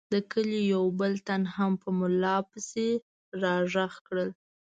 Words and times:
د 0.13 0.15
کلي 0.31 0.61
یو 0.73 0.85
بل 0.99 1.11
تن 1.27 1.41
هم 1.55 1.71
په 1.81 1.89
ملا 1.99 2.37
پسې 2.49 2.89
را 3.41 3.55
غږ 3.73 3.93
کړل. 4.07 4.29